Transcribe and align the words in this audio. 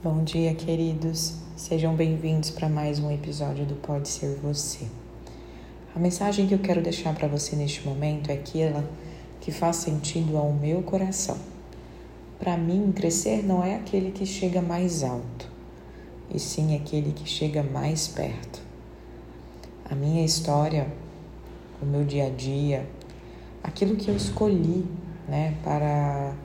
Bom 0.00 0.22
dia, 0.22 0.54
queridos. 0.54 1.34
Sejam 1.56 1.92
bem-vindos 1.96 2.50
para 2.50 2.68
mais 2.68 3.00
um 3.00 3.10
episódio 3.10 3.66
do 3.66 3.74
Pode 3.74 4.08
Ser 4.08 4.36
Você. 4.36 4.86
A 5.92 5.98
mensagem 5.98 6.46
que 6.46 6.54
eu 6.54 6.60
quero 6.60 6.80
deixar 6.80 7.12
para 7.16 7.26
você 7.26 7.56
neste 7.56 7.84
momento 7.84 8.30
é 8.30 8.34
aquela 8.34 8.88
que 9.40 9.50
faz 9.50 9.74
sentido 9.78 10.36
ao 10.36 10.52
meu 10.52 10.84
coração. 10.84 11.36
Para 12.38 12.56
mim, 12.56 12.92
crescer 12.94 13.42
não 13.44 13.60
é 13.64 13.74
aquele 13.74 14.12
que 14.12 14.24
chega 14.24 14.62
mais 14.62 15.02
alto, 15.02 15.50
e 16.32 16.38
sim 16.38 16.76
aquele 16.76 17.10
que 17.10 17.28
chega 17.28 17.64
mais 17.64 18.06
perto. 18.06 18.62
A 19.90 19.96
minha 19.96 20.24
história, 20.24 20.86
o 21.82 21.84
meu 21.84 22.04
dia 22.04 22.28
a 22.28 22.30
dia, 22.30 22.88
aquilo 23.64 23.96
que 23.96 24.08
eu 24.08 24.16
escolhi, 24.16 24.86
né, 25.26 25.56
para 25.64 26.36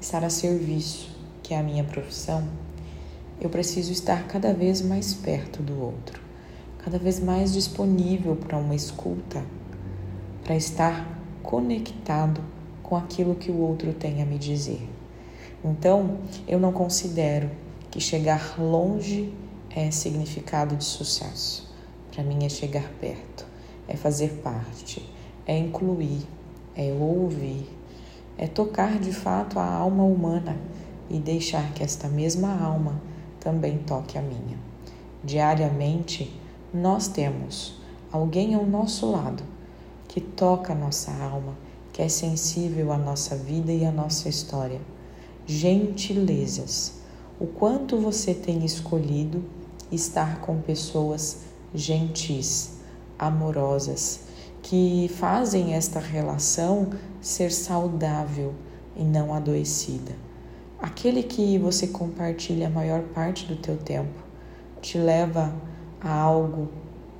estar 0.00 0.24
a 0.24 0.30
serviço, 0.30 1.14
que 1.42 1.52
é 1.52 1.58
a 1.58 1.62
minha 1.62 1.84
profissão, 1.84 2.48
eu 3.40 3.48
preciso 3.48 3.92
estar 3.92 4.26
cada 4.26 4.52
vez 4.52 4.82
mais 4.82 5.14
perto 5.14 5.62
do 5.62 5.80
outro, 5.80 6.20
cada 6.78 6.98
vez 6.98 7.20
mais 7.20 7.52
disponível 7.52 8.34
para 8.34 8.56
uma 8.56 8.74
escuta, 8.74 9.44
para 10.42 10.56
estar 10.56 11.06
conectado 11.42 12.40
com 12.82 12.96
aquilo 12.96 13.34
que 13.34 13.50
o 13.50 13.58
outro 13.58 13.92
tem 13.92 14.22
a 14.22 14.26
me 14.26 14.38
dizer. 14.38 14.88
Então, 15.64 16.18
eu 16.46 16.58
não 16.58 16.72
considero 16.72 17.50
que 17.90 18.00
chegar 18.00 18.60
longe 18.60 19.32
é 19.70 19.90
significado 19.90 20.74
de 20.76 20.84
sucesso. 20.84 21.72
Para 22.12 22.24
mim 22.24 22.44
é 22.44 22.48
chegar 22.48 22.90
perto, 23.00 23.46
é 23.86 23.96
fazer 23.96 24.40
parte, 24.42 25.08
é 25.46 25.56
incluir, 25.56 26.26
é 26.74 26.92
ouvir, 26.92 27.68
é 28.36 28.46
tocar 28.46 28.98
de 28.98 29.12
fato 29.12 29.58
a 29.58 29.64
alma 29.64 30.04
humana 30.04 30.56
e 31.08 31.18
deixar 31.18 31.72
que 31.72 31.82
esta 31.82 32.08
mesma 32.08 32.60
alma 32.60 33.00
também 33.48 33.78
toque 33.78 34.18
a 34.18 34.20
minha. 34.20 34.58
Diariamente, 35.24 36.38
nós 36.72 37.08
temos 37.08 37.80
alguém 38.12 38.54
ao 38.54 38.66
nosso 38.66 39.10
lado 39.10 39.42
que 40.06 40.20
toca 40.20 40.74
a 40.74 40.76
nossa 40.76 41.10
alma, 41.10 41.56
que 41.90 42.02
é 42.02 42.10
sensível 42.10 42.92
à 42.92 42.98
nossa 42.98 43.34
vida 43.34 43.72
e 43.72 43.86
à 43.86 43.90
nossa 43.90 44.28
história. 44.28 44.82
Gentilezas. 45.46 47.00
O 47.40 47.46
quanto 47.46 47.96
você 47.96 48.34
tem 48.34 48.66
escolhido 48.66 49.42
estar 49.90 50.42
com 50.42 50.60
pessoas 50.60 51.38
gentis, 51.74 52.72
amorosas, 53.18 54.20
que 54.60 55.10
fazem 55.16 55.72
esta 55.72 56.00
relação 56.00 56.90
ser 57.18 57.50
saudável 57.50 58.52
e 58.94 59.02
não 59.02 59.32
adoecida. 59.32 60.27
Aquele 60.80 61.24
que 61.24 61.58
você 61.58 61.88
compartilha 61.88 62.68
a 62.68 62.70
maior 62.70 63.02
parte 63.02 63.46
do 63.46 63.56
teu 63.56 63.76
tempo 63.76 64.22
te 64.80 64.96
leva 64.96 65.52
a 66.00 66.12
algo 66.12 66.68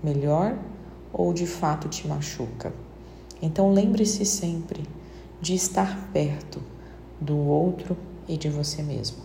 melhor 0.00 0.56
ou 1.12 1.32
de 1.32 1.44
fato 1.44 1.88
te 1.88 2.06
machuca? 2.06 2.72
Então 3.42 3.72
lembre-se 3.72 4.24
sempre 4.24 4.84
de 5.40 5.56
estar 5.56 6.08
perto 6.12 6.62
do 7.20 7.36
outro 7.36 7.96
e 8.28 8.36
de 8.36 8.48
você 8.48 8.80
mesmo. 8.80 9.18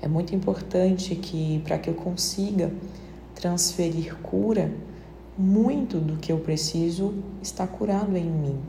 É 0.00 0.06
muito 0.06 0.32
importante 0.32 1.16
que 1.16 1.60
para 1.64 1.76
que 1.76 1.90
eu 1.90 1.94
consiga 1.94 2.72
transferir 3.34 4.16
cura, 4.18 4.72
muito 5.36 5.98
do 5.98 6.18
que 6.18 6.30
eu 6.30 6.38
preciso 6.38 7.14
está 7.42 7.66
curado 7.66 8.16
em 8.16 8.30
mim. 8.30 8.60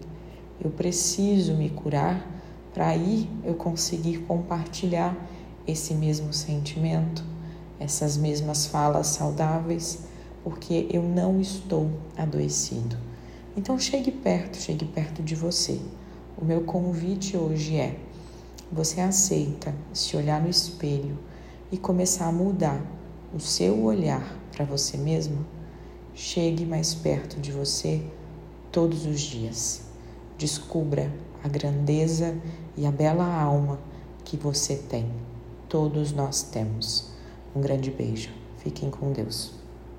Eu 0.59 0.71
preciso 0.71 1.53
me 1.53 1.69
curar 1.69 2.32
para 2.73 2.87
aí 2.87 3.29
eu 3.43 3.53
conseguir 3.53 4.19
compartilhar 4.19 5.15
esse 5.67 5.93
mesmo 5.93 6.33
sentimento, 6.33 7.23
essas 7.79 8.17
mesmas 8.17 8.65
falas 8.65 9.07
saudáveis, 9.07 9.99
porque 10.43 10.87
eu 10.91 11.03
não 11.03 11.39
estou 11.39 11.89
adoecido. 12.17 12.97
Então 13.55 13.77
chegue 13.77 14.11
perto, 14.11 14.57
chegue 14.57 14.85
perto 14.85 15.21
de 15.21 15.35
você. 15.35 15.79
O 16.35 16.43
meu 16.43 16.61
convite 16.61 17.37
hoje 17.37 17.77
é: 17.77 17.97
você 18.71 18.99
aceita 18.99 19.73
se 19.93 20.17
olhar 20.17 20.41
no 20.41 20.49
espelho 20.49 21.17
e 21.71 21.77
começar 21.77 22.27
a 22.27 22.31
mudar 22.31 22.81
o 23.33 23.39
seu 23.39 23.83
olhar 23.83 24.35
para 24.51 24.65
você 24.65 24.97
mesmo? 24.97 25.45
Chegue 26.15 26.65
mais 26.65 26.93
perto 26.93 27.39
de 27.39 27.51
você 27.51 28.03
todos 28.71 29.05
os 29.05 29.21
dias. 29.21 29.92
Descubra 30.43 31.09
a 31.41 31.47
grandeza 31.47 32.37
e 32.75 32.85
a 32.85 32.91
bela 32.91 33.23
alma 33.23 33.79
que 34.25 34.35
você 34.35 34.75
tem. 34.75 35.09
Todos 35.69 36.11
nós 36.11 36.43
temos. 36.43 37.13
Um 37.55 37.61
grande 37.61 37.89
beijo. 37.89 38.29
Fiquem 38.57 38.91
com 38.91 39.13
Deus. 39.13 39.62